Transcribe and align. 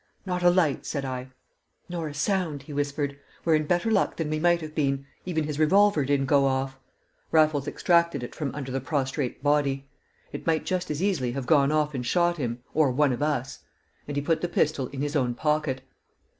"Not 0.25 0.41
a 0.41 0.49
light!" 0.49 0.83
said 0.87 1.05
I. 1.05 1.29
"Nor 1.87 2.07
a 2.07 2.13
sound," 2.15 2.63
he 2.63 2.73
whispered. 2.73 3.19
"We're 3.45 3.53
in 3.53 3.67
better 3.67 3.91
luck 3.91 4.15
than 4.17 4.31
we 4.31 4.39
might 4.39 4.59
have 4.61 4.73
been; 4.73 5.05
even 5.27 5.43
his 5.43 5.59
revolver 5.59 6.03
didn't 6.05 6.25
go 6.25 6.47
off." 6.47 6.79
Raffles 7.31 7.67
extracted 7.67 8.23
it 8.23 8.33
from 8.33 8.51
under 8.55 8.71
the 8.71 8.81
prostrate 8.81 9.43
body. 9.43 9.87
"It 10.33 10.47
might 10.47 10.65
just 10.65 10.89
as 10.89 11.03
easily 11.03 11.33
have 11.33 11.45
gone 11.45 11.71
off 11.71 11.93
and 11.93 12.03
shot 12.03 12.37
him, 12.37 12.63
or 12.73 12.89
one 12.89 13.13
of 13.13 13.21
us." 13.21 13.59
And 14.07 14.17
he 14.17 14.23
put 14.23 14.41
the 14.41 14.49
pistol 14.49 14.87
in 14.87 15.03
his 15.03 15.15
own 15.15 15.35
pocket. 15.35 15.83